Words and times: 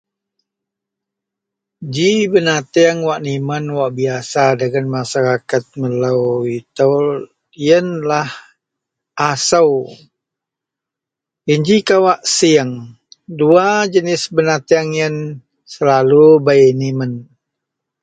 Ji 1.93 2.09
benateang 2.31 2.99
wak 3.07 3.19
nimen 3.25 3.65
wak 3.77 3.91
bisaya 3.95 4.57
dagen 4.59 4.85
masaraket 4.93 5.63
melou 5.79 6.21
itou 6.59 6.93
yenlah 7.65 8.29
asou, 9.29 9.73
yen 11.47 11.59
ji 11.67 11.77
kawak 11.87 12.21
sieng, 12.35 12.71
Duwa 13.37 13.67
jenis 13.93 14.23
benateang 14.35 14.89
yen 14.99 15.15
selalu 15.73 16.25
bei 16.45 16.65
nimen 16.81 17.11